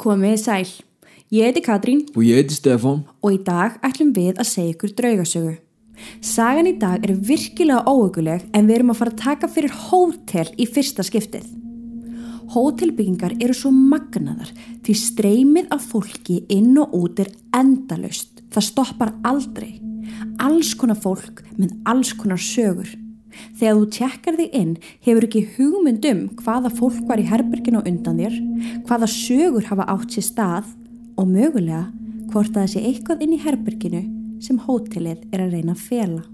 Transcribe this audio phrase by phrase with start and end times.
[0.00, 0.68] Komið sæl.
[1.28, 3.02] Ég heiti Katrín Og ég heiti Stefan.
[3.22, 5.58] og í dag ætlum við að segja ykkur draugasögu.
[6.22, 10.48] Sagan í dag er virkilega óökuleg en við erum að fara að taka fyrir hótel
[10.56, 11.44] í fyrsta skiptið.
[12.48, 14.48] Hótelbyggingar eru svo magnaðar
[14.82, 18.40] því streymið af fólki inn og út er endalaust.
[18.50, 19.82] Það stoppar aldrei.
[20.40, 22.88] Alls konar fólk með alls konar sögur.
[23.58, 24.74] Þegar þú tjekkar þig inn
[25.06, 28.40] hefur ekki hugmynd um hvaða fólk var í herberginu undan þér,
[28.88, 30.74] hvaða sögur hafa átt sér stað
[31.20, 31.86] og mögulega
[32.30, 34.02] hvort að sé eitthvað inn í herberginu
[34.42, 36.26] sem hótelið er að reyna að fela.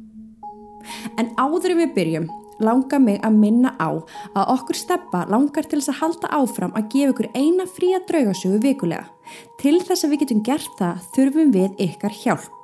[1.18, 2.28] En áður en við byrjum
[2.62, 3.90] langar mig að minna á
[4.36, 8.60] að okkur steppa langar til þess að halda áfram að gefa ykkur eina fría draugasögu
[8.64, 9.08] vikulega.
[9.60, 12.55] Til þess að við getum gert það þurfum við ykkar hjálp.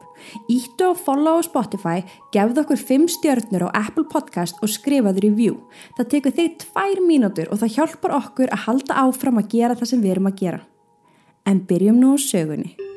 [0.50, 2.04] Íttu á follow á Spotify,
[2.34, 5.58] gefðu okkur 5 stjörnur á Apple Podcast og skrifaðu review.
[5.98, 9.92] Það tekur þig 2 mínútur og það hjálpar okkur að halda áfram að gera það
[9.92, 10.64] sem við erum að gera.
[11.46, 12.91] En byrjum nú sögunni.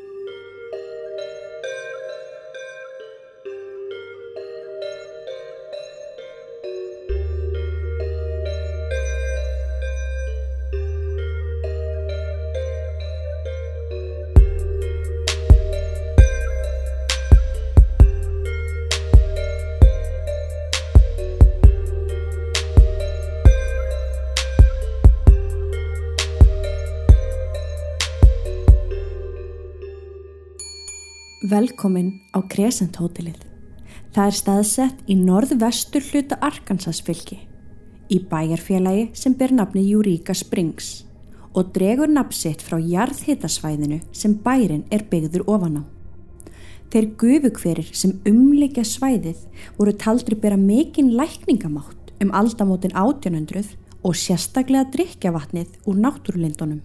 [31.56, 33.38] Velkomin á Crescent hótelið.
[34.12, 37.38] Það er staðsett í norðvestur hluta Arkansasfylki
[38.12, 41.06] í bæjarfélagi sem ber nafni Eureka Springs
[41.56, 45.84] og dregur nafnsitt frá jarðhitasvæðinu sem bærin er byggður ofan á.
[46.92, 49.46] Þeir gufukverir sem umleikja svæðið
[49.78, 56.84] voru taldri bera mikinn lækningamátt um aldamótin 1800 og sérstaklega drikjavatnið úr náttúrulindunum.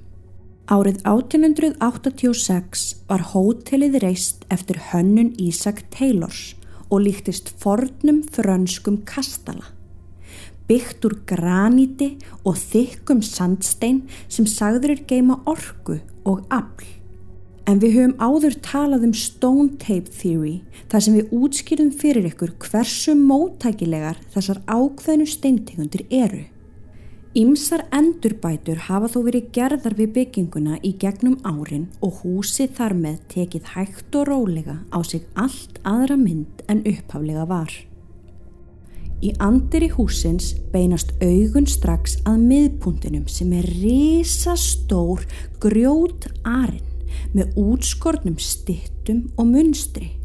[0.70, 6.52] Árið 1886 var hótelið reist eftir hönnun Ísak Taylors
[6.86, 9.66] og líktist fornum frönskum kastala.
[10.70, 12.12] Byggt úr graníti
[12.47, 16.87] og þykkum sandstein sem sagður er geima orku og afl.
[17.66, 22.54] En við höfum áður talað um Stone Tape Theory þar sem við útskýrum fyrir ykkur
[22.62, 26.47] hversu móttækilegar þessar ákveðnu steintegundir eru.
[27.30, 33.20] Ímsar endurbætur hafa þó verið gerðar við bygginguna í gegnum árin og húsið þar með
[33.30, 37.70] tekið hægt og rólega á sig allt aðra mynd en upphaflega var.
[39.22, 45.22] Í andir í húsins beinast augun strax að miðpuntinum sem er risastór
[45.62, 46.82] grjót arinn
[47.30, 50.16] með útskornum stittum og munstri.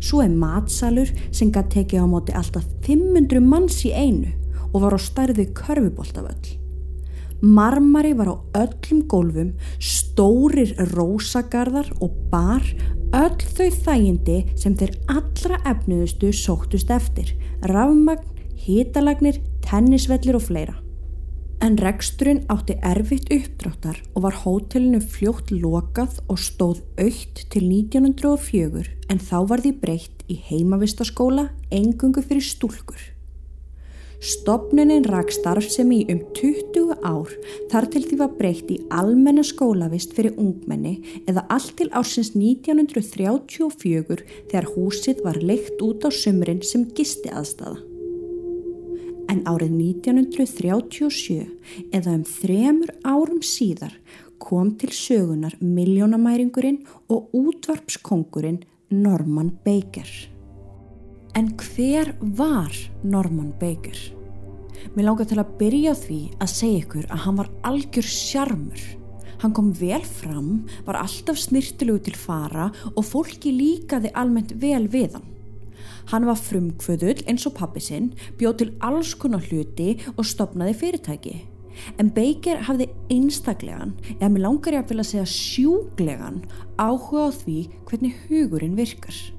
[0.00, 4.32] Svo er matsalur sem gæti tekið á móti alltaf 500 manns í einu
[4.76, 6.60] og var á stærði körfuboltavöll.
[7.40, 12.64] Marmari var á öllum gólfum, stórir rósagarðar og bar
[13.16, 17.34] öll þau þægindi sem þeir allra efnuðustu sóttust eftir,
[17.68, 18.24] rafmagn,
[18.56, 20.76] hítalagnir, tennisvellir og fleira.
[21.64, 28.84] En reksturinn átti erfitt uppdráttar og var hótelinu fljótt lokað og stóð aukt til 1904
[29.08, 33.15] en þá var því breytt í heimavistaskóla engungu fyrir stúlkur.
[34.20, 37.32] Stopnunin rak starfsemi í um 20 ár
[37.70, 44.24] þar til því var breytt í almenna skólavist fyrir ungmenni eða allt til ársins 1934
[44.48, 47.76] þegar húsið var leikt út á sumrin sem gisti aðstafa.
[49.28, 51.46] En árið 1937
[51.92, 53.92] eða um þremur árum síðar
[54.38, 60.35] kom til sögunar miljónamæringurinn og útvarpskongurinn Norman Baker.
[61.36, 62.72] En hver var
[63.04, 63.96] Norman Baker?
[64.96, 68.84] Mér langar til að byrja á því að segja ykkur að hann var algjör sjarmur.
[69.42, 75.18] Hann kom vel fram, var alltaf snirtilegu til fara og fólki líkaði almennt vel við
[75.18, 75.28] hann.
[76.08, 81.36] Hann var frumkvöðull eins og pappi sinn, bjóð til alls konar hluti og stopnaði fyrirtæki.
[82.00, 86.46] En Baker hafði einstaklegan, eða mér langar ég að vilja segja sjúglegan,
[86.80, 89.35] áhuga á því hvernig hugurinn virkar.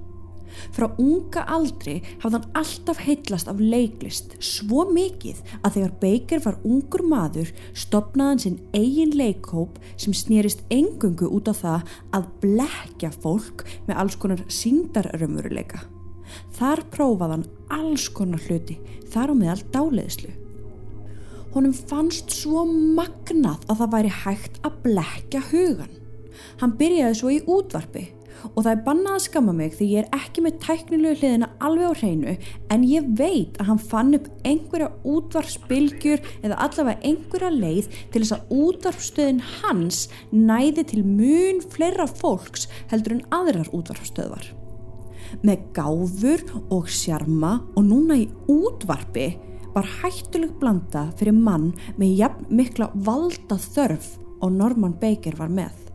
[0.76, 6.58] Frá unga aldri hafði hann alltaf heitlast af leiklist svo mikið að þegar Baker var
[6.68, 13.12] ungur maður stopnaði hann sinn eigin leikhóp sem snýrist engungu út á það að blekja
[13.24, 15.84] fólk með alls konar síndarrömmurleika.
[16.58, 18.78] Þar prófaði hann alls konar hluti,
[19.12, 20.34] þar á meðal dáleðislu.
[21.56, 25.94] Honum fannst svo magnað að það væri hægt að blekja hugan.
[26.62, 28.04] Hann byrjaði svo í útvarpi
[28.54, 31.88] og það er bannað að skamma mig því ég er ekki með tæknilegu hliðina alveg
[31.88, 32.36] á hreinu
[32.74, 38.36] en ég veit að hann fann upp einhverja útvarpsbylgjur eða allavega einhverja leið til þess
[38.38, 44.54] að útvarpstöðin hans næði til mun fleira fólks heldur en aðrar útvarpstöðvar.
[45.44, 49.34] Með gáfur og sjarma og núna í útvarpi
[49.76, 55.87] var hættuleg blanda fyrir mann með jafn mikla valda þörf og Norman Baker var með.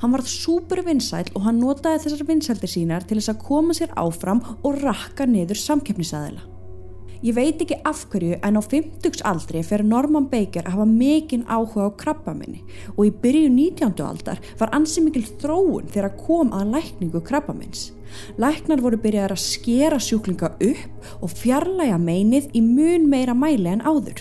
[0.00, 3.94] Hann varð súper vinsæl og hann notaði þessar vinsældir sínar til þess að koma sér
[4.00, 6.50] áfram og rakka niður samkeppnisaðila.
[7.24, 11.46] Ég veit ekki af hverju en á 50s aldri fer Norman Baker að hafa mikinn
[11.48, 12.60] áhuga á krabbaminni
[12.98, 13.94] og í byrju 19.
[14.04, 17.94] aldar var ansi mikil þróun þegar kom að lækningu krabbamins.
[18.36, 23.86] Læknar voru byrjaðar að skera sjúklinga upp og fjarlæga meinið í mun meira mæli en
[23.88, 24.20] áður.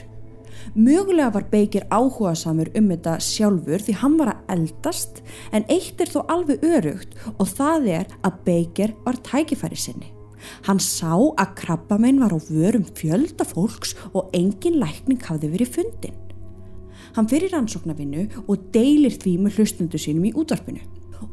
[0.73, 5.19] Mögulega var Beikir áhuga samur um þetta sjálfur því hann var að eldast
[5.53, 10.09] en eitt er þó alveg örugt og það er að Beikir var tækifæri sinni.
[10.65, 16.17] Hann sá að krabbamenn var á vörum fjölda fólks og engin lækning hafði verið fundin.
[17.13, 20.81] Hann fyrir rannsóknarvinnu og deilir því með hlustundu sínum í útvarpinu.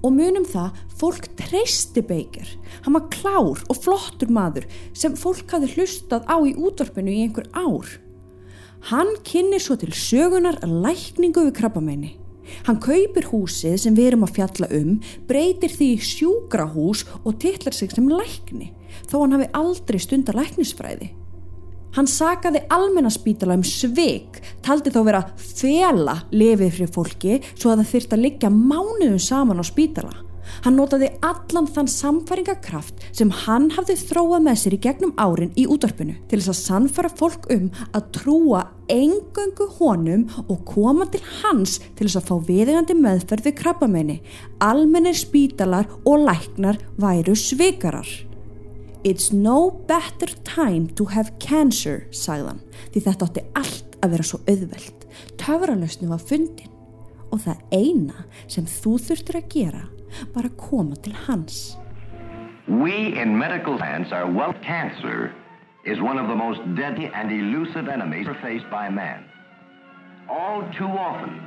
[0.05, 2.53] Og munum það, fólk treysti Beikir.
[2.85, 7.49] Hann var klár og flottur maður sem fólk hafði hlustað á í útvarpinu í einhver
[7.57, 7.89] ár.
[8.89, 12.15] Hann kynir svo til sögunar lækningu við krabbamenni.
[12.67, 14.95] Hann kaupir húsið sem við erum að fjalla um,
[15.29, 18.73] breytir því sjúkrahús og tillar sig sem lækni,
[19.07, 21.13] þó hann hafi aldrei stundar læknisfræði.
[21.95, 27.93] Hann sagaði almennaspítala um sveik, taldi þó vera fela lefið fyrir fólki svo að það
[27.95, 30.15] þyrst að liggja mánuðum saman á spítala.
[30.65, 35.67] Hann notaði allan þann samfæringakraft sem hann hafði þróað með sér í gegnum árin í
[35.71, 41.79] útvarpinu til þess að sannfæra fólk um að trúa engöngu honum og koma til hans
[41.99, 44.19] til þess að fá viðingandi meðferð við krabbamenni.
[44.65, 48.09] Almennir spítalar og læknar væru svikarar.
[49.03, 52.61] It's no better time to have cancer, sagðan,
[52.93, 55.07] því þetta átti allt að vera svo auðvelt.
[55.41, 56.69] Töfralösnu var fundin
[57.31, 59.83] og það eina sem þú þurftur að gera
[60.35, 61.77] var að koma til hans.
[62.69, 65.33] We in medical science are well cancer
[65.85, 69.25] is one of the most deadly and elusive enemies faced by man.
[70.29, 71.41] All too often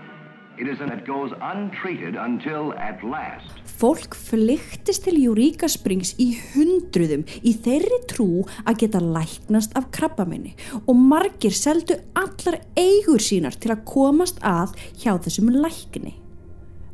[0.57, 3.49] it is that goes untreated until at last.
[3.79, 8.27] Fólk flyktist til Eureka Springs í hundruðum í þeirri trú
[8.63, 10.53] að geta læknast af krabbamenni
[10.85, 16.22] og margir seldu allar eigur sínar til að komast að hjá þessum lækni.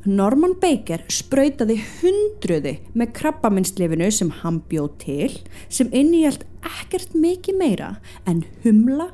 [0.07, 5.33] Norman Baker sprautaði hundruði með krabbaminnslefinu sem hann bjóð til
[5.67, 7.89] sem innihjalt ekkert mikið meira
[8.23, 9.09] en humla,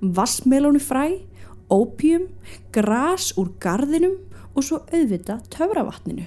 [0.00, 1.20] vassmelónu fræ,
[1.68, 2.30] ópjum,
[2.72, 4.16] gras úr gardinum
[4.54, 6.24] og svo auðvita töfravatninu.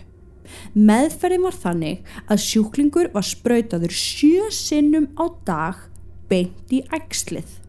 [0.78, 5.84] Meðferðin var þannig að sjúklingur var sprautaður sjö sinnum á dag
[6.30, 7.63] beint í ægslið.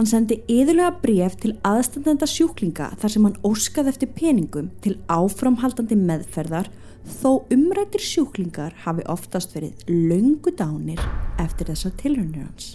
[0.00, 5.98] Hann sendi yðurlega bref til aðstandenda sjúklinga þar sem hann óskaði eftir peningum til áframhaldandi
[6.00, 6.70] meðferðar
[7.18, 11.02] þó umrættir sjúklingar hafi oftast verið laungu dánir
[11.44, 12.70] eftir þessar tilhörnir hans.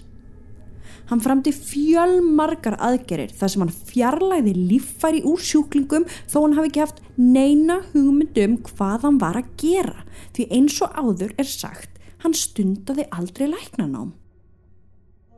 [1.09, 6.83] Hann framti fjölmarkar aðgerir þar sem hann fjarlæði líffæri úr sjúklingum þó hann hafi ekki
[6.83, 10.05] haft neina hugmyndum hvað hann var að gera
[10.37, 14.13] því eins og áður er sagt hann stundaði aldrei læknanám.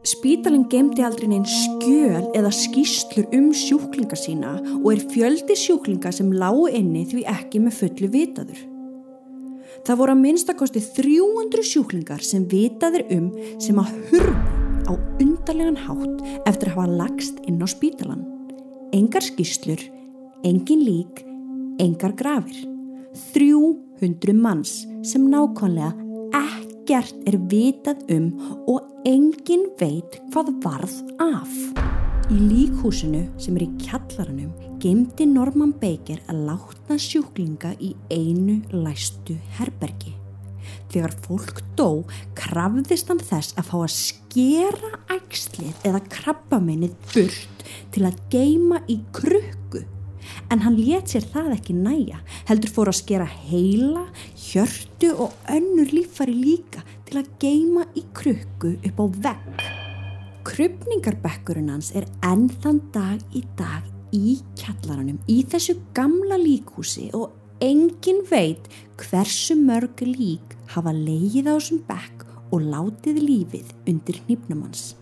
[0.07, 6.30] Spítalinn gemdi aldrei neinn skjöl eða skýslur um sjúklinga sína og er fjöldi sjúklinga sem
[6.31, 8.62] lágu inni því ekki með fullu vitaður.
[9.83, 13.28] Það voru að minnstakosti 300 sjúklingar sem vitaður um
[13.59, 14.56] sem að hurfu
[14.87, 18.23] á undarlegan hátt eftir að hafa lagst inn á spítalan.
[18.95, 19.83] Engar skýslur,
[20.47, 21.23] engin lík,
[21.83, 22.64] engar grafir.
[23.35, 25.92] 300 manns sem nákvæmlega
[26.88, 28.28] ekkert er vitað um
[28.72, 31.52] og engin veit hvað varð af.
[32.32, 39.36] Í líkhúsinu sem er í kjallaranum gemdi Norman Baker að látna sjúklinga í einu læstu
[39.58, 40.14] herbergi.
[40.88, 41.90] Þegar fólk dó
[42.40, 49.02] krafðist hann þess að fá að skera ægslið eða krabbaminnið burt til að geima í
[49.12, 49.84] krukku.
[50.52, 54.06] En hann let sér það ekki næja, heldur fór að skera heila,
[54.48, 59.68] hjörtu og önnur lífari líka til að geima í krukku upp á vegg.
[60.48, 63.84] Krupningarbekkurinn hans er enn þann dag í dag
[64.16, 68.69] í kjallaranum í þessu gamla líkhúsi og engin veit
[69.02, 74.94] hversu mörg lík hafa leið á þessum bekk og látið lífið undir hnýpnum hans.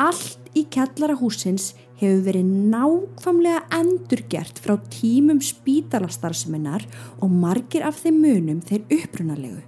[0.00, 6.86] Allt í kjallarahúsins hefur verið nákvæmlega endurgert frá tímum spítalastarðseminar
[7.20, 9.60] og margir af þeim munum þeir upprunalegu.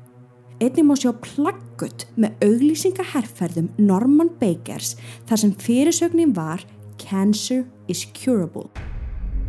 [0.62, 4.94] Einnig má sjá plaggut með auglýsingaherrferðum Norman Bakers
[5.26, 6.62] þar sem fyrirsögnin var
[7.02, 8.68] Cancer is curable.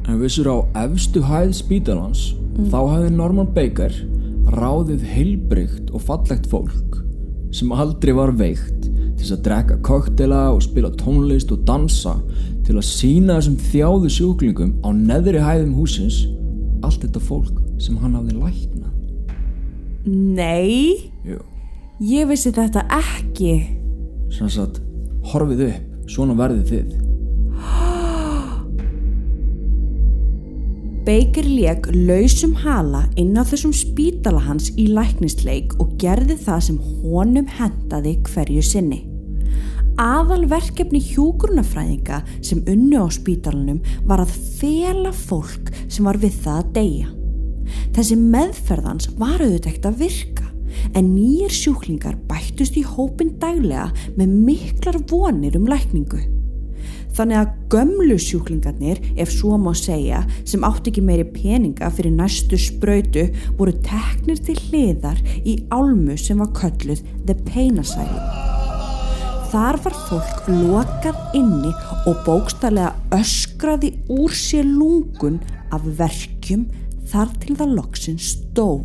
[0.09, 2.71] En vissur á efstu hæð spítalans mm.
[2.73, 3.93] þá hefði Norman Baker
[4.57, 6.97] ráðið heilbrygt og fallegt fólk
[7.53, 12.17] sem aldrei var veikt til að drekka koktela og spila tónlist og dansa
[12.63, 16.17] til að sína þessum þjáðu sjúklingum á neðri hæðum húsins
[16.83, 18.87] allt þetta fólk sem hann hafði lækna.
[20.05, 21.39] Nei, Jú,
[22.03, 23.53] ég vissi þetta ekki.
[24.33, 24.79] sanns að
[25.31, 26.87] horfið upp, svona verðið þið.
[31.07, 36.77] Baker leik lausum hala inn á þessum spítala hans í læknisleik og gerði það sem
[37.03, 39.01] honum hendaði hverju sinni.
[40.01, 46.61] Aðal verkefni hjúgrunafræðinga sem unnu á spítalanum var að fela fólk sem var við það
[46.61, 47.09] að deyja.
[47.93, 50.47] Þessi meðferðans var auðvitað að virka
[50.97, 56.21] en nýjir sjúklingar bættust í hópin daglega með miklar vonir um lækningu.
[57.13, 62.57] Þannig að gömlu sjúklingarnir, ef svo má segja, sem átt ekki meiri peninga fyrir næstu
[62.57, 63.27] spröytu,
[63.59, 68.52] voru teknir til hliðar í álmu sem var kölluð The Pain Asylum.
[69.53, 71.69] Þar var fólk lokað inni
[72.09, 75.37] og bókstarlega öskraði úr sér lungun
[75.69, 76.63] af verkjum
[77.11, 78.81] þar til það loksin stó.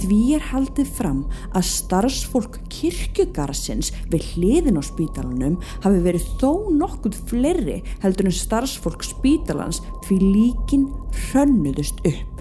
[0.00, 1.22] Því er haldið fram
[1.54, 6.50] að starfsfólk kirkjugarsins við hliðin á spítalanum hafi verið þó
[6.82, 10.90] nokkuð fleiri heldur en starfsfólk spítalans því líkin
[11.28, 12.35] hrönnuðust upp.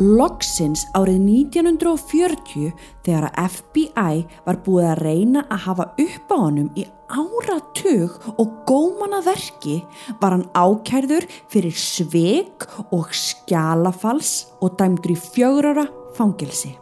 [0.00, 1.20] Loksins árið
[1.52, 2.72] 1940
[3.04, 8.48] þegar að FBI var búið að reyna að hafa upp á honum í áratug og
[8.64, 9.84] gómana verki
[10.22, 12.64] var hann ákærður fyrir sveik
[12.96, 15.84] og skjalafals og dæmdur í fjögrara
[16.16, 16.72] fangelsi.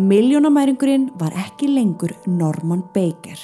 [0.00, 3.36] Miljónamæringurinn var ekki lengur Norman Baker,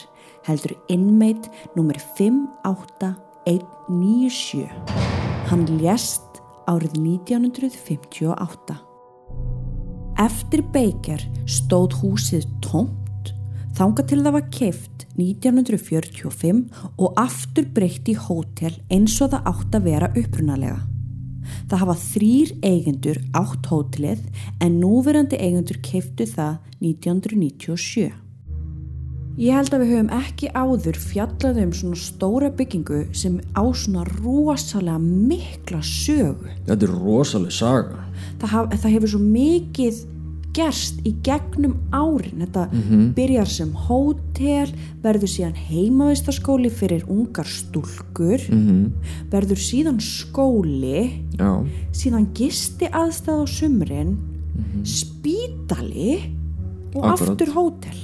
[0.48, 2.00] heldur inmate nr.
[2.16, 4.64] 58197.
[5.52, 6.29] Hann lést
[6.70, 8.78] árið 1958.
[10.20, 13.32] Eftir Baker stóð húsið tómt
[13.78, 16.62] þanga til það var keift 1945
[17.00, 20.80] og aftur breytt í hótel eins og það átt að vera upprunalega.
[21.70, 24.26] Það hafa þrýr eigendur átt hótelið
[24.62, 28.10] en núverandi eigendur keiftu það 1997.
[29.38, 34.02] Ég held að við höfum ekki áður fjallað um svona stóra byggingu sem á svona
[34.18, 36.50] rosalega mikla sögu.
[36.66, 38.02] Þetta er rosalega saga.
[38.40, 40.00] Það, haf, það hefur svo mikið
[40.52, 42.42] gerst í gegnum árin.
[42.42, 42.66] Þetta
[43.16, 48.42] byrjar sem hótel, verður síðan heimavistarskóli fyrir ungar stúlkur,
[49.30, 51.52] verður síðan skóli, Já,
[51.94, 54.16] síðan gisti aðstæð á sumrin,
[54.84, 56.18] spítali
[56.94, 57.28] og Akkurat.
[57.30, 58.00] aftur hótel.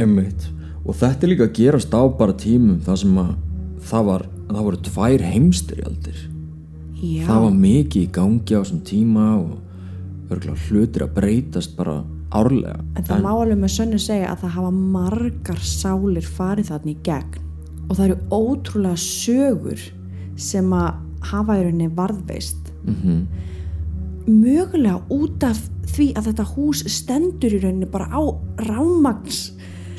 [0.00, 0.48] Emmitt.
[0.84, 3.32] Og þetta er líka að gerast á bara tímum þar sem að
[3.90, 6.22] það var, það voru tvær heimstyrjaldir.
[7.00, 12.00] Já, Það var mikið í gangi á þessum tíma og örgulega hlutir að breytast bara
[12.30, 12.80] árlega.
[12.94, 16.98] en það má alveg með sönnu segja að það hafa margar sálir farið þarna í
[17.02, 17.40] gegn
[17.88, 19.86] og það eru ótrúlega sögur
[20.36, 21.00] sem að
[21.32, 22.70] hafa í rauninni varðveist.
[22.84, 23.24] Mm
[24.30, 28.22] mögulega út af því að þetta hús stendur í rauninni bara á
[28.68, 29.50] rámags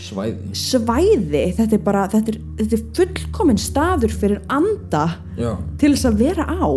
[0.01, 0.51] Svæði.
[0.57, 5.05] svæði þetta er bara, þetta er, þetta er fullkomin staður fyrir anda
[5.37, 5.53] Já.
[5.81, 6.69] til þess að vera á.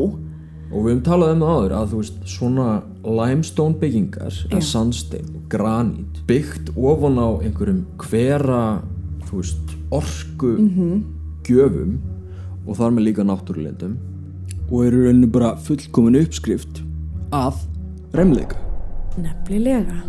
[0.74, 2.68] Og við höfum talað um það áður að þú veist svona
[3.04, 8.62] limestone byggingar sandstein og granít byggt ofan á einhverjum hvera
[9.28, 10.56] þú veist orku
[11.46, 11.98] gjöfum
[12.64, 13.96] og þar með líka náttúrulendum
[14.70, 16.80] og eru rauninni bara fullkomin uppskrift
[17.34, 17.60] að
[18.16, 18.58] remleika
[19.20, 20.00] nefnilega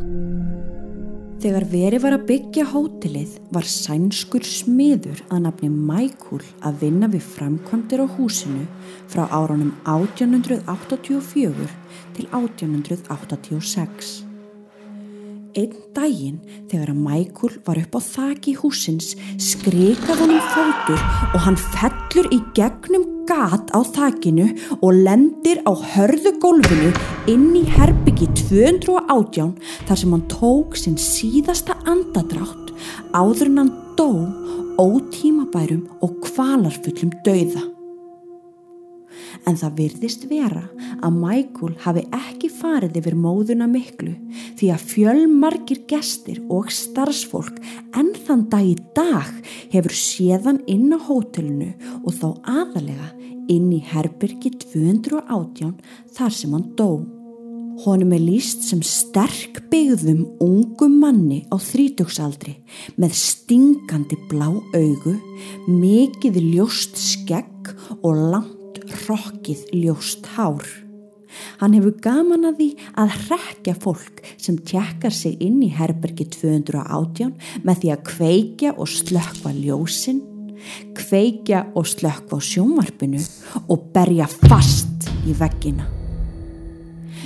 [1.43, 7.23] Þegar verið var að byggja hótelið var sænskur smiður að nafni Michael að vinna við
[7.35, 8.63] framkvæmdir á húsinu
[9.11, 11.67] frá árunum 1884
[12.15, 14.13] til 1886.
[15.55, 16.39] Einn daginn
[16.71, 20.99] þegar að Michael var upp á þaki húsins skrikað hann fótur
[21.31, 24.47] og hann fellur í gegnum gat á þakinu
[24.79, 26.91] og lendir á hörðu gólfinu
[27.31, 29.53] inn í herbyggi 218
[29.87, 32.73] þar sem hann tók sinn síðasta andadrátt
[33.15, 34.09] áður en hann dó
[34.81, 37.74] ótímabærum og kvalarfullum dauða.
[39.45, 40.63] En það virðist vera
[41.05, 44.13] að Michael hafi ekki farið yfir móðuna miklu
[44.59, 47.59] því að fjölmargir gestir og starfsfólk
[47.97, 49.31] enn þann dag í dag
[49.73, 51.73] hefur séðan inn á hótelinu
[52.03, 53.11] og þá aðalega
[53.51, 55.75] inn í Herbergi 218
[56.15, 57.05] þar sem hann dó.
[57.83, 62.55] Honum er líst sem sterk byggðum ungum manni á þrítöksaldri
[62.95, 65.17] með stingandi blá augu,
[65.67, 68.54] mikið ljóst skegg og langt
[69.05, 70.65] rokkið ljóst hár.
[71.59, 72.67] Hann hefur gaman að því
[73.01, 77.33] að hrekja fólk sem tjekkar sig inn í herbergi 218
[77.65, 80.23] með því að kveikja og slökva ljósinn,
[80.95, 83.21] kveikja og slökva sjónvarpinu
[83.67, 85.89] og berja fast í veggina.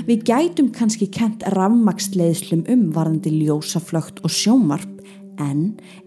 [0.08, 4.99] Við gætum kannski kent rafmaksleiðslum um varðandi ljósaflögt og sjómarp
[5.42, 5.64] en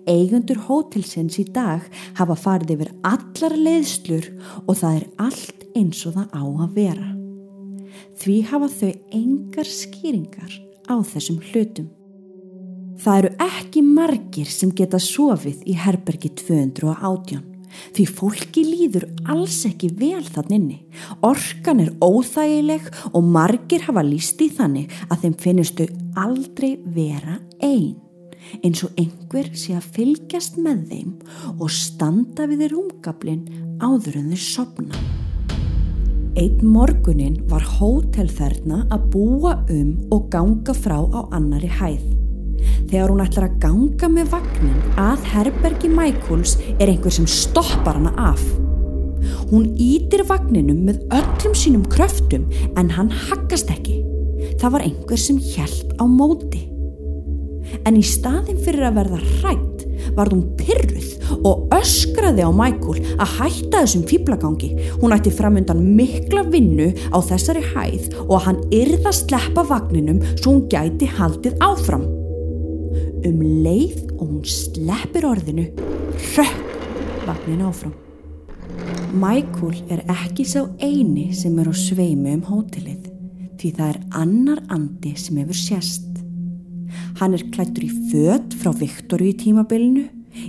[0.09, 1.85] eigundur hótelsins í dag
[2.19, 4.29] hafa farið yfir allar leiðslur
[4.67, 7.09] og það er allt eins og það á að vera.
[8.21, 10.59] Því hafa þau engar skýringar
[10.89, 11.89] á þessum hlutum.
[13.03, 17.49] Það eru ekki margir sem geta sofið í herbergi 218
[17.97, 20.79] því fólki líður alls ekki vel þann inni.
[21.25, 28.12] Orkan er óþægileg og margir hafa lísti þannig að þeim finnistu aldrei vera einn
[28.63, 31.13] eins og einhver sé að fylgjast með þeim
[31.59, 33.45] og standa við þeir umgablin
[33.83, 35.03] áður en þeir sopna.
[36.33, 42.07] Einn morgunin var hótelferna að búa um og ganga frá á annari hæð.
[42.89, 48.15] Þegar hún ætlar að ganga með vagnin að herbergi Michaels er einhver sem stoppar hana
[48.17, 48.41] af.
[49.53, 52.49] Hún ítir vagninum með öllum sínum kröftum
[52.81, 54.01] en hann haggast ekki.
[54.57, 56.72] Það var einhver sem hjælt á móti.
[57.87, 59.87] En í staðin fyrir að verða hrætt
[60.17, 64.71] varð hún pyrruð og öskraði á Michael að hætta þessum fýblagangi.
[65.00, 70.57] Hún ætti framundan mikla vinnu á þessari hæð og að hann yrða sleppa vagninum svo
[70.57, 72.07] hún gæti haldið áfram
[73.23, 75.69] um leið og hún sleppir orðinu
[76.35, 77.95] rökk vagnin áfram.
[79.12, 83.11] Michael er ekki sá eini sem er á sveimi um hótelið
[83.61, 86.12] því það er annar andi sem hefur sérst.
[87.21, 90.07] Hann er klættur í fött frá Viktoru í tímabilinu,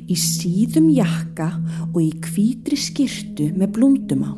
[0.07, 1.49] í síðum jakka
[1.91, 4.33] og í kvítri skirtu með blúndum á.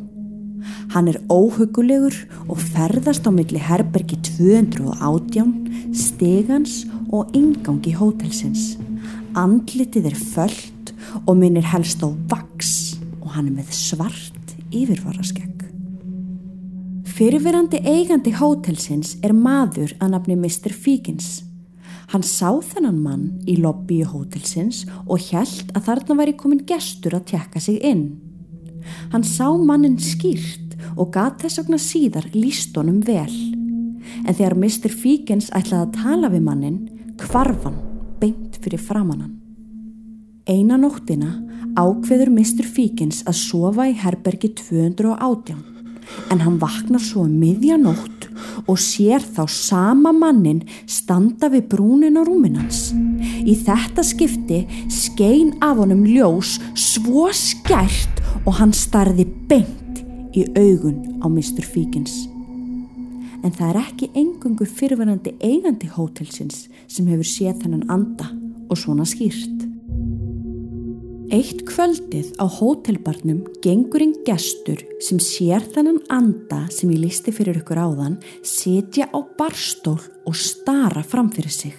[0.95, 2.15] Hann er óhugulegur
[2.49, 6.83] og ferðast á milli herbergi 218, stegans
[7.13, 8.75] og ingangi hótelsins.
[9.37, 10.93] Andlitið er föllt
[11.25, 15.51] og minnir helst á vaks og hann er með svart yfirvaraskegg.
[17.15, 20.73] Fyrirverandi eigandi hótelsins er maður að nafni Mr.
[20.75, 21.44] Fíkins.
[22.13, 27.27] Hann sá þennan mann í lobbyi hótelsins og hjælt að þarna væri komin gestur að
[27.31, 28.05] tjekka sig inn.
[29.13, 33.31] Hann sá mannin skýrt og gat þess vegna síðar lístónum vel.
[34.25, 34.93] En þegar Mr.
[34.93, 36.81] Fíkins ætlaði að tala við mannin,
[37.17, 37.79] kvarfan
[38.21, 39.33] beint fyrir framannan.
[40.45, 41.31] Einan nóttina
[41.75, 42.67] ákveður Mr.
[42.69, 45.74] Fíkins að sofa í herbergi 218
[46.31, 48.27] en hann vaknar svo um miðjanótt
[48.65, 52.91] og sér þá sama mannin standa við brúnin á rúminans.
[53.45, 61.21] Í þetta skipti skein af honum ljós svo skært og hann starði beint í augun
[61.23, 61.63] á Mr.
[61.63, 62.25] Fíkins
[63.45, 68.31] en það er ekki engungu fyrirverandi eigandi hótelsins sem hefur séð þennan anda
[68.65, 69.64] og svona skýrt.
[71.33, 77.57] Eitt kvöldið á hótelbarnum gengur einn gestur sem sér þennan anda sem ég listi fyrir
[77.63, 81.73] ykkur áðan setja á barstól og stara framfyrir sig.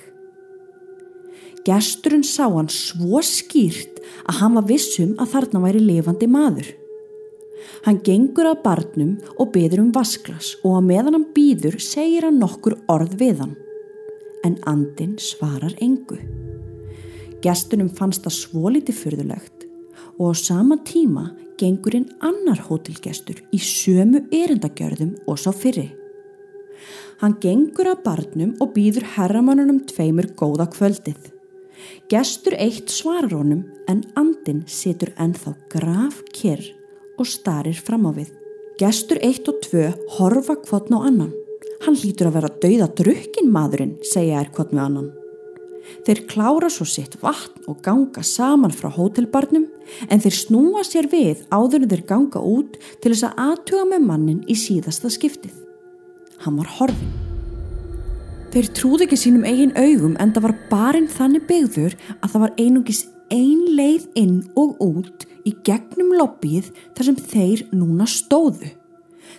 [1.66, 6.72] Gesturinn sá hann svo skýrt að hann var vissum að þarna væri lifandi maður.
[7.87, 12.42] Hann gengur að barnum og byður um vasklas og að meðan hann býður segir hann
[12.42, 13.54] nokkur orð við hann.
[14.42, 16.18] En andin svarar engu.
[17.46, 19.66] Gestunum fannst það svo litið fyrðulegt
[20.18, 21.28] og á sama tíma
[21.61, 25.92] gengur einn annar hótelgestur í sömu erindagjörðum og sá fyrri.
[27.20, 31.30] Hann gengur að barnum og býður herramannunum tveimur góða kvöldið.
[32.11, 36.64] Gestur eitt svarar honum en andin situr ennþá graf kyrr
[37.16, 38.32] og starir fram á við.
[38.80, 39.87] Gestur 1 og 2
[40.18, 41.30] horfa kvotn á annan.
[41.87, 45.09] Hann hlýtur að vera dauða drukkin maðurinn, segja er kvotn við annan.
[46.07, 49.66] Þeir klára svo sitt vatn og ganga saman frá hótelbarnum
[50.09, 54.09] en þeir snúa sér við áður en þeir ganga út til þess að aðtuga með
[54.11, 55.55] mannin í síðasta skiptið.
[56.44, 57.14] Hann var horfin.
[58.55, 62.55] Þeir trúði ekki sínum eigin augum en það var barinn þannig byggður að það var
[62.61, 63.03] einungis
[63.35, 68.70] ein leið inn og út í gegnum lobbyið þar sem þeir núna stóðu.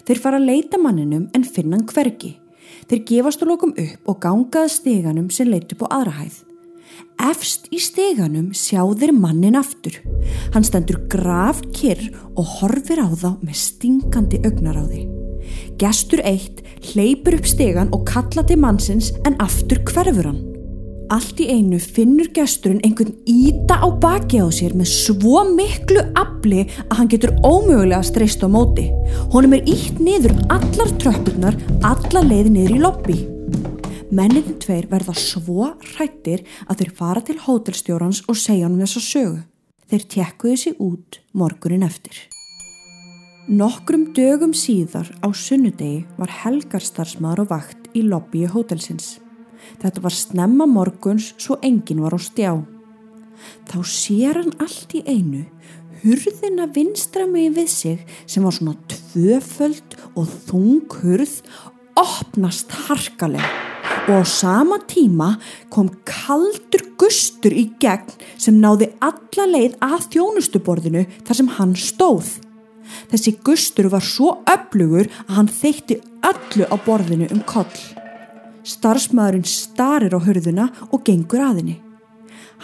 [0.07, 2.35] Þeir fara að leita manninum en finna hann hvergi.
[2.87, 6.37] Þeir gefast og lokum upp og gangaði steganum sem leitt upp á aðra hæð.
[7.27, 9.97] Efst í steganum sjá þeir mannin aftur.
[10.53, 15.03] Hann stendur graf kyrr og horfir á þá með stingandi augnaráði.
[15.81, 20.56] Gestur eitt hleypur upp stegan og kalla til mannsins en aftur hverfur hann.
[21.07, 26.65] Allt í einu finnur gesturinn einhvern íta á baki á sér með svo miklu afli
[26.83, 28.89] að hann getur ómögulega streyst á móti.
[29.31, 31.55] Honum er ítt niður allar tröppurnar,
[31.87, 33.15] allar leiði niður í lobby.
[34.11, 39.05] Mennin tveir verða svo hrættir að þeir fara til hótelstjórans og segja hann þess að
[39.07, 39.37] sögu.
[39.87, 42.19] Þeir tekkuðu sér út morgunin eftir.
[43.47, 49.21] Nokkrum dögum síðar á sunnudegi var helgarstarfsmaður og vakt í lobbyi hótelsins.
[49.81, 52.53] Þetta var snemma morguns svo engin var á stjá.
[53.69, 55.45] Þá sér hann allt í einu
[56.03, 61.39] hurðina vinstra megin við sig sem var svona tvöföld og þung hurð
[61.97, 63.49] opnast harkalega
[64.07, 65.33] og á sama tíma
[65.73, 72.29] kom kaldur gustur í gegn sem náði alla leið að þjónustuborðinu þar sem hann stóð.
[73.11, 77.67] Þessi gustur var svo öflugur að hann þeitti öllu á borðinu um koll.
[78.67, 81.77] Starfsmaðurinn starir á hörðuna og gengur aðinni.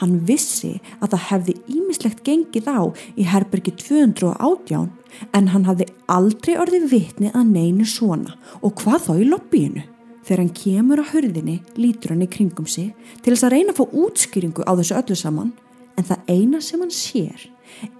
[0.01, 2.81] Hann vissi að það hefði ímislegt gengið á
[3.15, 4.89] í herbergi 218
[5.37, 9.83] en hann hafði aldrei orðið vitni að neinu svona og hvað þá í lobbyinu.
[10.23, 13.81] Þegar hann kemur á hörðinni lítur hann í kringum sig til þess að reyna að
[13.81, 15.53] fá útskýringu á þessu öllu saman
[15.99, 17.47] en það eina sem hann sér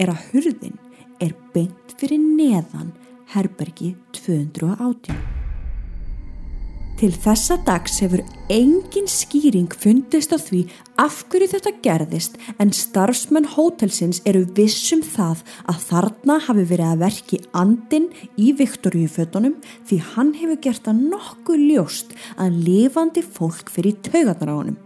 [0.01, 0.79] er að hörðin
[1.21, 2.91] er beint fyrir neðan
[3.35, 5.42] herbergi 218.
[6.99, 8.21] Til þessa dags hefur
[8.53, 10.59] engin skýring fundist á því
[11.01, 15.41] af hverju þetta gerðist en starfsmenn hótelsins eru vissum það
[15.73, 19.57] að þarna hafi verið að verki andin í Viktoríufötunum
[19.89, 24.79] því hann hefur gert að nokkuð ljóst að lifandi fólk fyrir taugarnar á honum.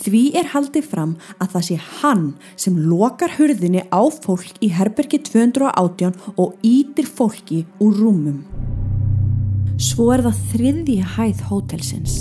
[0.00, 5.22] Því er haldið fram að það sé hann sem lokar hurðinni á fólk í herbergi
[5.30, 8.40] 218 og ítir fólki úr rúmum.
[9.80, 12.16] Svo er það þriðji hæð hótelsins.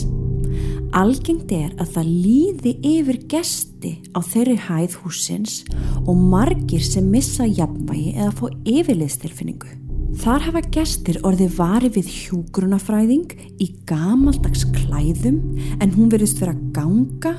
[0.95, 5.57] Algengt er að það líði yfir gesti á þeirri hæð húsins
[6.05, 9.73] og margir sem missa jafnvægi eða fá yfirliðstilfinningu.
[10.19, 15.41] Þar hafa gestir orðið vari við hjúgrunafræðing í gamaldags klæðum
[15.83, 17.35] en hún verðist vera ganga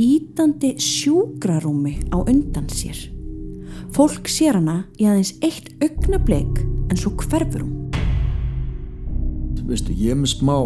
[0.00, 2.96] ítandi sjúgrarúmi á undan sér.
[3.92, 7.79] Fólk sér hana í aðeins eitt augnableik en svo hverfur hún
[9.70, 10.56] veistu, ég er með smá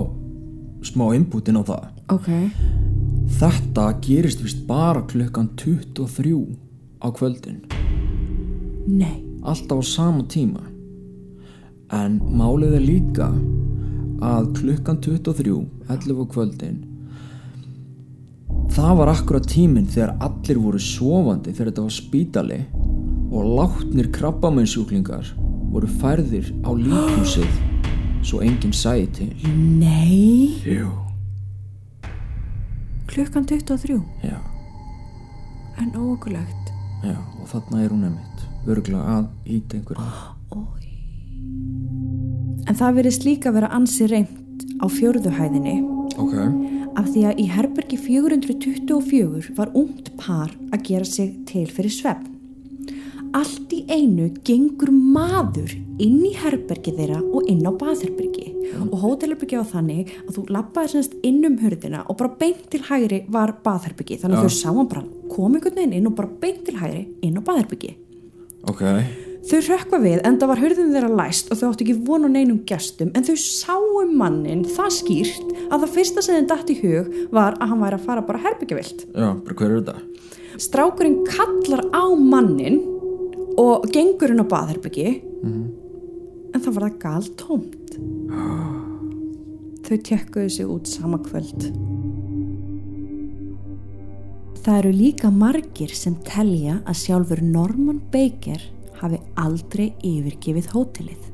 [0.84, 1.84] smá inputin á það.
[2.12, 2.30] Ok.
[3.38, 6.34] Þetta gerist vist bara klukkan 23
[7.00, 7.62] á kvöldin.
[8.88, 9.20] Nei.
[9.44, 10.62] Alltaf á sama tíma.
[11.92, 13.28] En málið er líka
[14.24, 16.82] að klukkan 23 11 á kvöldin
[18.74, 22.60] það var akkurat tíminn þegar allir voru sofandi þegar þetta var spítali
[23.34, 25.30] og látnir krabbamennsjúklingar
[25.74, 27.73] voru færðir á líkhúsið
[28.24, 29.32] svo enginn sæði til.
[29.80, 30.60] Nei.
[30.64, 30.90] Jú.
[33.14, 34.38] Klukkan 23 Já,
[35.78, 36.72] En ógulegt
[37.04, 40.08] já, og þarna er hún emitt örgulega að íta einhverja
[40.58, 40.88] Ói.
[42.64, 45.76] En það verðist líka vera ansi reynd á fjörðuhæðinni
[46.18, 46.34] Ok,
[46.98, 52.33] af því að í herbergi 424 var ungt par að gera sig til fyrir svefn.
[53.34, 58.44] Allt í einu gengur maður inn í herbergi þeirra og inn á baðherbergi
[58.84, 62.84] og hótelherbergi á þannig að þú lappaði semst inn um hörðina og bara beint til
[62.86, 64.54] hægri var baðherbergi þannig að Já.
[64.54, 67.94] þau sáum bara kom einhvern veginn inn og bara beint til hægri inn á baðherbergi.
[68.70, 68.84] ok
[69.44, 72.30] Þau rökkva við en það var hörðin þeirra læst og þau áttu ekki von á
[72.32, 76.78] neinum gestum en þau sáum mannin það skýrt að það fyrsta sem þeim datt í
[76.80, 79.04] hug var að hann væri að fara bara herbyggjavilt.
[79.12, 79.98] Já, bara hver er þetta?
[80.64, 82.93] Strákurinn kallar á mannin
[83.60, 85.08] og gengur inn á baðherbyggi
[85.44, 87.96] en það var það gal tómt.
[89.84, 91.68] Þau tekkuðu sig út sama kvöld.
[94.64, 98.62] Það eru líka margir sem telja að sjálfur Norman Baker
[99.02, 101.30] hafi aldrei yfirgefið hótelið.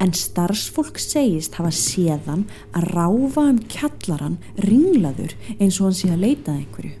[0.00, 6.24] En starfsfólk segist hafa séðan að ráfa um kjallaran ringlaður eins og hann sé að
[6.24, 6.99] leita að einhverju.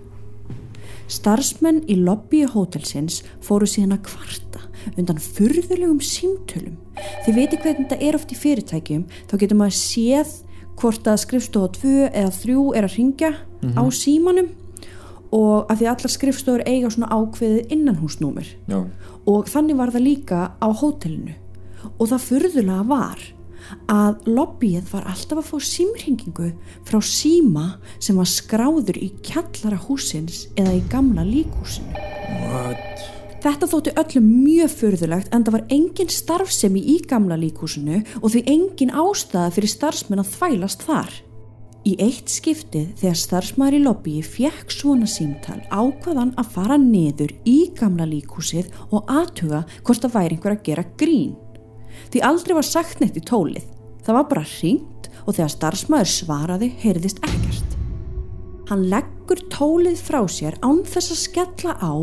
[1.10, 4.62] Starfsmenn í lobby hótelsins fóru síðan að kvarta
[4.96, 6.78] undan furðulegum símtölum.
[7.26, 10.32] Þið veitir hvernig þetta er oft í fyrirtækjum, þá getur maður séð
[10.80, 13.32] hvort að skrifstofa 2 eða 3 er að ringja
[13.76, 14.48] á símanum
[15.36, 18.78] og að því allar skrifstofur eiga svona ákveðið innanhúsnúmer Já,
[19.30, 21.36] og þannig var það líka á hótelinu.
[22.00, 23.22] Og það furðulega var
[23.90, 26.50] að lobbyið var alltaf að fá símringingu
[26.88, 27.66] frá síma
[27.98, 31.94] sem var skráður í kjallara húsins eða í gamla líkhúsinu.
[32.50, 33.08] What?
[33.40, 38.42] Þetta þótti öllum mjög förðulegt en það var engin starfsemi í gamla líkhúsinu og því
[38.52, 41.14] engin ástæða fyrir starfsmenn að þvælast þar.
[41.88, 47.70] Í eitt skiptið þegar starfsmæður í lobbyi fjekk svona símtal ákvaðan að fara niður í
[47.78, 51.32] gamla líkhúsið og aðtuga hvort það væri einhver að gera grín.
[52.10, 53.66] Því aldrei var sagt neitt í tólið.
[54.02, 57.76] Það var bara hringt og þegar starfsmæður svaraði heyrðist ekkert.
[58.70, 61.94] Hann leggur tólið frá sér án þess að skella á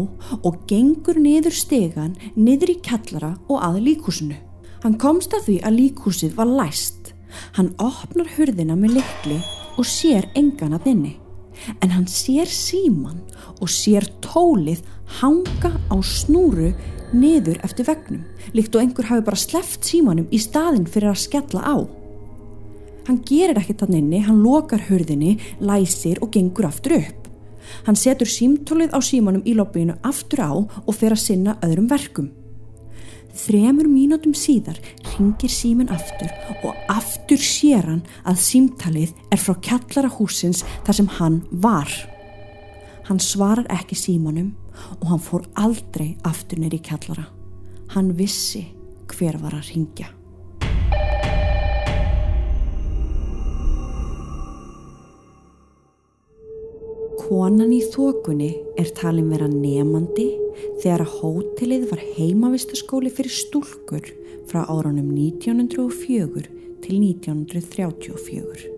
[0.43, 4.35] og gengur niður stegan, niður í kellara og að líkhúsinu.
[4.83, 7.13] Hann komst að því að líkhúsið var læst.
[7.55, 9.39] Hann opnar hurðina með likli
[9.77, 11.13] og sér engan að inni.
[11.81, 13.23] En hann sér síman
[13.57, 14.83] og sér tólið
[15.21, 16.73] hanga á snúru
[17.13, 18.23] niður eftir vegnum,
[18.55, 21.77] líkt og einhver hafi bara sleft símanum í staðin fyrir að skella á.
[23.07, 27.29] Hann gerir ekkert þann inni, hann lokar hurðinni, læsir og gengur aftur upp.
[27.87, 32.29] Hann setur símtólið á símanum í lobbyinu aftur á og fer að sinna öðrum verkum.
[33.37, 34.79] Þremur mínútum síðar
[35.13, 36.31] ringir símin aftur
[36.65, 41.91] og aftur sér hann að símtalið er frá kjallara húsins þar sem hann var.
[43.07, 44.55] Hann svarar ekki símanum
[44.99, 47.27] og hann fór aldrei aftur neyri kjallara.
[47.95, 48.65] Hann vissi
[49.07, 50.11] hver var að ringja.
[57.27, 60.29] Konan í þokunni er talin vera nefandi
[60.79, 64.07] þegar að hótelið var heimavistaskóli fyrir stúlkur
[64.47, 66.45] frá árunum 1904
[66.85, 68.71] til 1934.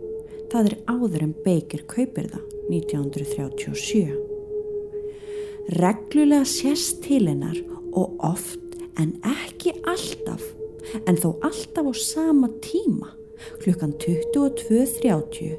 [0.50, 4.29] Það er áður en Baker kaupir það 1937.
[5.70, 7.58] Reglulega sést til hennar
[7.94, 10.42] og oft en ekki alltaf
[11.06, 13.12] en þó alltaf á sama tíma
[13.62, 15.52] klukkan 22.30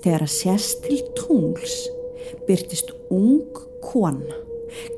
[0.00, 1.76] þegar að sést til tungls
[2.48, 3.44] byrtist ung
[3.84, 4.40] kona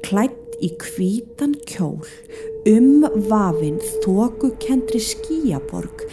[0.06, 2.00] klætt í kvítan kjól
[2.64, 6.04] um vafinn þókukendri skíaborg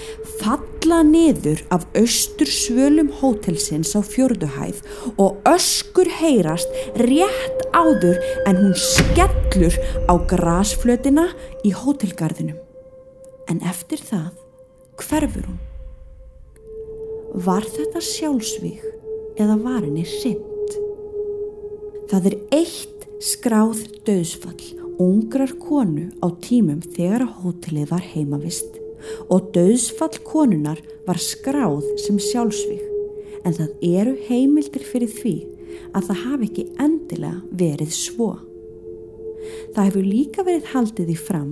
[0.42, 4.82] falla niður af austur svölum hótelsins á fjörduhæð
[5.16, 6.68] og öskur heyrast
[7.00, 9.78] rétt áður en hún skellur
[10.12, 11.30] á grasflötina
[11.64, 12.60] í hótelgarðinum.
[13.48, 14.32] En eftir það
[15.00, 15.60] hverfur hún.
[17.32, 18.84] Var þetta sjálfsvík
[19.40, 20.42] eða var henni sinn?
[22.12, 28.78] Það er eitt skráð döðsfall ungrar konu á tímum þegar að hótelið var heimavist
[29.34, 32.88] og döðsfall konunar var skráð sem sjálfsvík
[33.46, 35.36] en það eru heimildir fyrir því
[35.98, 38.32] að það hafi ekki endilega verið svo.
[39.74, 41.52] Það hefur líka verið haldið í fram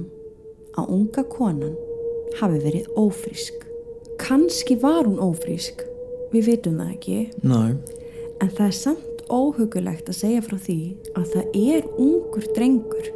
[0.78, 1.76] að unga konan
[2.40, 3.66] hafi verið ófrísk.
[4.20, 5.82] Kanski var hún ófrísk,
[6.34, 7.78] við vitum það ekki, Næ,
[8.44, 10.80] en það er samt óhugulegt að segja frá því
[11.18, 13.10] að það er ungur drengur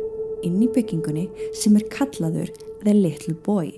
[0.44, 2.52] inn í byggingunni sem er kallaður
[2.84, 3.72] The Little Boy.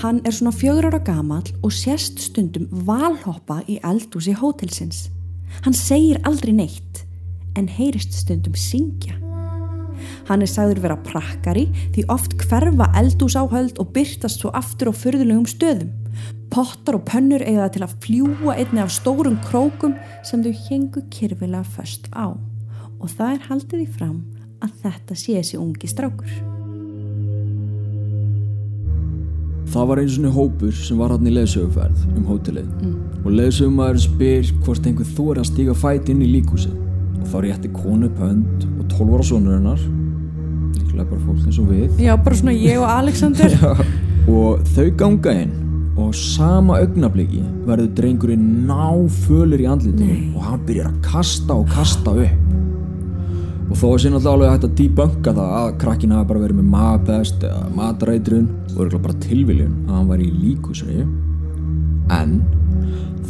[0.00, 5.10] Hann er svona fjögur ára gamal og sérst stundum valhoppa í eldúsi hótelsins.
[5.66, 7.02] Hann segir aldrei neitt
[7.58, 9.18] en heyrist stundum syngja.
[10.28, 15.48] Hann er sagður vera prakkari því oft hverfa eldúsáhöld og byrtast svo aftur á förðulegum
[15.48, 15.92] stöðum.
[16.52, 19.96] Pottar og pönnur eiga það til að fljúa einni af stórum krókum
[20.28, 22.36] sem þau hengu kyrfilega först á.
[23.00, 24.18] Og það er haldið í fram
[24.62, 26.42] að þetta sé þessi ungi strákur.
[29.72, 32.68] það var eins og hópur sem var hann í leðsöguferð um hótelið.
[33.22, 36.76] Og leðsögumæður spyr hvort einhver þú er að stíga fæti inn í líkúsið
[37.22, 39.82] og þá rétti konu upp hönd og 12 ára sonur hennar
[40.76, 42.02] líklega bara fólk eins og við.
[42.02, 43.56] Já, bara svona ég og Alexander.
[44.36, 45.61] og þau ganga inn
[46.16, 52.48] sama augnabliki verður drengurinn náfölur í andlitinu og hann byrjar að kasta og kasta upp.
[53.72, 56.58] Og þó að sé náttúrulega alveg hægt að debunka það að krakkin hafi bara verið
[56.58, 60.98] með magapest eða matareitrun og örugglega bara tilviljun að hann var í líkusri
[62.12, 62.34] en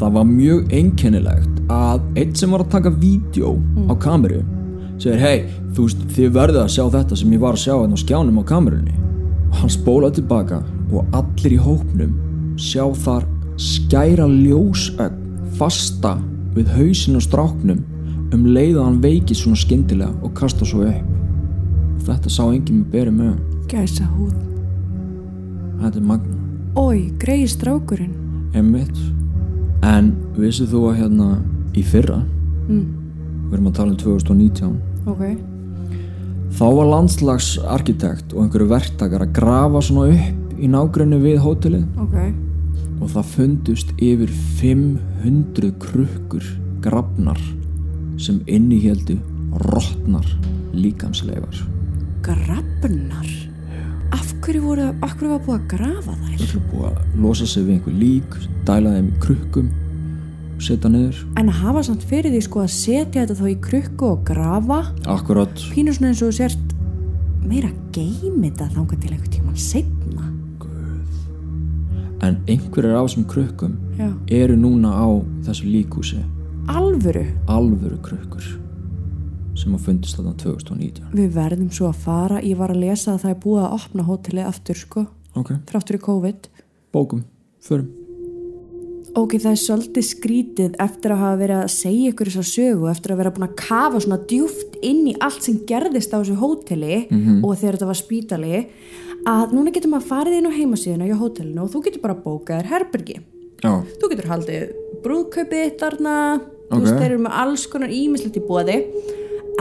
[0.00, 3.54] það var mjög einkennilegt að einn sem var að taka vídeo
[3.86, 4.42] á kameru
[5.02, 5.38] segir hei,
[5.74, 8.38] þú veist, þið verðið að sjá þetta sem ég var að sjá hérna á skjánum
[8.38, 8.94] á kamerunni.
[9.50, 10.60] Og hann spólaði tilbaka
[10.92, 12.12] og allir í hópnum
[12.60, 13.26] sjá þar
[13.60, 15.18] skæra ljósögn
[15.58, 16.16] fasta
[16.56, 17.82] við hausin á stráknum
[18.32, 21.08] um leið að hann veikið svona skyndilega og kasta svo upp
[21.98, 23.34] og þetta sá enginn með beri með
[23.72, 24.34] Gæsa húð.
[25.82, 26.38] þetta er magna
[26.72, 28.14] Ói, greiði strákurinn.
[28.56, 28.96] Einmitt.
[29.84, 30.06] En
[30.38, 31.26] vissið þú að hérna
[31.76, 32.22] í fyrra,
[32.68, 32.86] Mm,
[33.50, 35.22] við erum að tala um 2019, ok.
[36.56, 41.84] þá var landslagsarkitekt og einhverju verktakar að grafa svona upp í nágrunni við hótelið.
[42.02, 42.16] Ok.
[43.02, 46.44] og það fundust yfir 500 krukkur
[46.84, 47.40] grafnar
[48.22, 49.16] sem innihjeldu
[49.66, 50.26] rottnar
[50.72, 51.64] líkamsleifar.
[52.22, 53.30] Grafnar?
[54.12, 56.36] Af hverju voru, af hverju var búið að grafa þær?
[56.36, 58.36] Það er búið að losa sig við einhver lík
[58.68, 59.72] dæla þeim í krukkum
[60.62, 61.24] setja niður.
[61.40, 64.78] En að hafa samt fyrir því sko að setja þetta þá í krukku og grafa?
[65.10, 66.76] Akkurat pínu svona eins og sért
[67.42, 70.01] meira geimið það þangað til einhvern tímann setna
[72.22, 74.10] en einhverjar af þessum krukkum Já.
[74.30, 75.08] eru núna á
[75.46, 76.20] þessu líkhúsi.
[76.70, 78.44] Alvöru, alvöru krukkur
[79.58, 82.38] sem að fundist þarna 2019 við verðum svo að fara.
[82.40, 85.98] Ég var að lesa að það er búið að opna hótelið aftur sko, ok, þráttur
[85.98, 86.48] í COVID.
[86.94, 87.26] Bókum,
[87.62, 87.90] förum.
[89.12, 93.12] Ok, það er svolítið skrítið eftir að hafa verið að segja ykkur þessa sögu, eftir
[93.12, 97.00] að vera búin að kafa svona djúft inn í allt sem gerðist á þessu hóteli
[97.44, 98.62] og þegar þetta var spítali,
[99.28, 102.58] að núna getur maður farið inn á heimasíðuna hjá hótelinu og þú getur bara bókað
[102.62, 103.16] þér herbergi.
[103.62, 104.72] já, Þú getur haldið
[105.04, 106.14] brúðkaupið þarna,
[106.70, 106.82] þú Ok.
[106.82, 108.76] veist, þeir eru með alls konar ímislegt í bóði,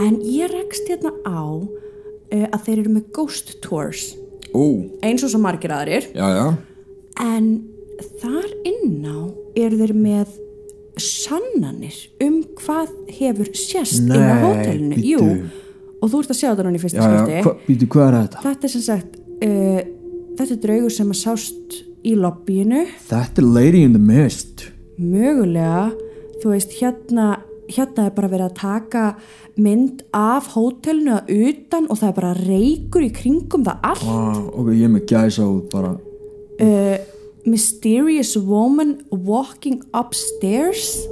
[0.02, 4.16] en ég rekst hérna á uh, að þeir eru með ghost tours,
[4.54, 4.62] ó,
[5.04, 6.46] eins og svo margir aðrir, já, já.
[7.22, 7.68] En
[8.22, 9.18] þar inn á
[9.54, 10.38] eru þeir með
[10.98, 11.94] sannanir
[12.24, 14.96] um hvað hefur sérst inn á Nei, hótelinu.
[14.96, 15.08] bíddu.
[15.12, 15.50] Jú,
[16.02, 17.52] og þú ert að sjá þetta núna í fyrsta skipti.
[17.68, 18.42] Býtu, hvað er þetta?
[18.48, 19.80] þetta er sem sagt uh,
[20.38, 25.90] þetta er draugur sem að sást í lobbyinu þetta er Lady in the Mist mögulega
[26.42, 27.40] þú veist hérna
[27.72, 29.04] hérna er bara verið að taka
[29.62, 34.38] mynd af hótelinu að utan og það er bara reykur í kringum það allt ah,
[34.50, 36.96] ok, ég er með gæsa út bara uh,
[37.48, 41.02] mysterious woman walking upstairs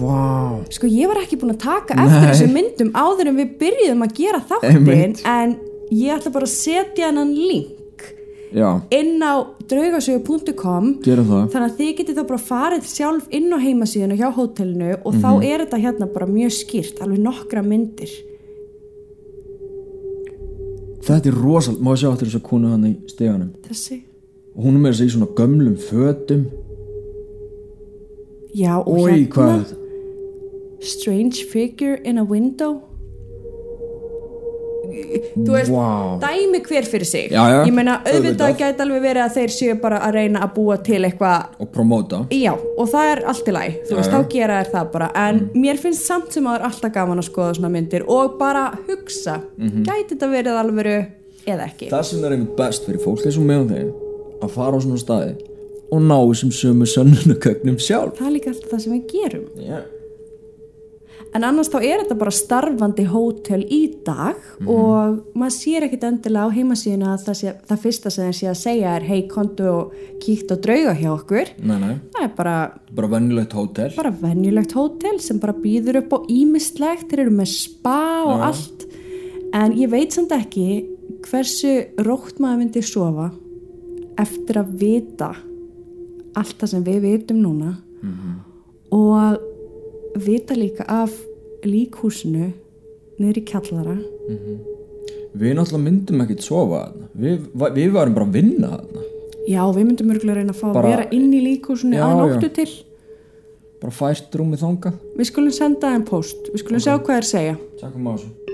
[0.00, 0.60] wow.
[0.74, 2.28] Sko ég var ekki búin að taka eftir Nei.
[2.32, 5.24] þessum myndum áður en við byrjuðum að gera þáttinn Einmitt.
[5.30, 5.56] en
[5.94, 7.75] ég ætla bara að setja hennan link
[8.54, 9.34] já, inn á
[9.68, 15.14] draugasögu.com þannig að þið getið þá bara farið sjálf inn á heimasíðuna hjá hótelinu og
[15.14, 15.44] þá Mhm.
[15.50, 18.10] er þetta hérna bara mjög skýrt alveg nokkra myndir.
[21.06, 24.00] Þetta er rosal, má ég sjá eftir þess að konu hann í steganum þessi?
[24.56, 26.46] Og hún er með þess að í svona gömlum fötum.
[28.56, 29.82] Já og oi, hvað hérna þetta?
[30.86, 32.82] Strange figure in a window
[35.36, 36.16] Þú veist wow.
[36.22, 37.32] dæmi hver fyrir sig.
[37.32, 40.54] Já, já, ég meina auðvitað gæti alveg verið að þeir séu bara að reyna að
[40.56, 42.22] búa til eitthvað og promóta.
[42.34, 45.10] Já og það er allt í læg þú veist þá gera þær það bara.
[45.26, 48.38] En mér finnst samt sem að það er alltaf gaman að skoða svona myndir og
[48.40, 49.40] bara hugsa.
[49.58, 50.96] Gæti þetta verið alvöru
[51.46, 51.90] eða ekki?
[51.92, 53.92] Það sem er einmitt best fyrir fólk og meðan þeim
[54.44, 55.36] að fara á svona staði
[55.86, 58.16] og ná þessum sömu sönnunagögnum sjálf.
[58.18, 59.44] Það er líka alltaf það sem við gerum.
[59.60, 59.84] Yeah.
[61.36, 66.48] En annars þá er þetta bara starfandi hótel í dag og maður sér ekkit endilega
[66.48, 69.66] á heimasíðuna að það, sé, það fyrsta sem þeir sé að segja er hei kontu
[69.70, 71.52] og kíkt og drauga hjá okkur.
[71.60, 72.56] Nei, nei, það er bara
[72.96, 73.90] bara vennilegt hótel.
[73.96, 78.44] bara venjulegt hótel sem bara býður upp á ímistlegt, þeir eru með spa og Já.
[78.50, 78.86] allt.
[79.56, 80.68] En ég veit samt ekki
[81.26, 81.74] hversu
[82.06, 83.30] rótt maður myndi sofa
[84.20, 85.34] eftir að vita
[86.36, 87.76] allt það sem við vitum núna.
[88.94, 89.52] Og
[90.24, 91.12] vita líka af
[91.66, 92.52] líkhúsinu
[93.18, 93.96] niður í kjallara.
[95.36, 97.08] Við náttúrulega myndum ekkert sofa þarna.
[97.20, 99.04] Við, við varum bara að vinna þarna.
[99.46, 102.16] Já, við myndum örgulega reyna að fá Bara- að vera inn í líkhúsinu Já, að
[102.16, 102.20] já.
[102.24, 102.70] nóttu til.
[103.80, 104.94] Bara fært rúmið þangað.
[105.16, 107.56] Við skulum senda þeim post við skulum sjá hvað þeir segja.
[107.80, 108.45] Tjekkum á þessu